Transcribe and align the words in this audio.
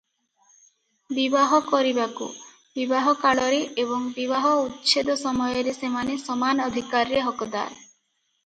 ବିବାହ 1.17 1.51
କରିବାକୁ, 1.67 2.29
ବିବାହ 2.79 3.11
କାଳରେ 3.25 3.59
ଏବଂ 3.83 4.07
ବିବାହ 4.17 4.49
ଉଚ୍ଛେଦ 4.63 5.17
ସମୟରେ 5.27 5.77
ସେମାନେ 5.81 6.17
ସମାନ 6.27 6.69
ଅଧିକାରରେ 6.73 7.23
ହକଦାର। 7.31 7.71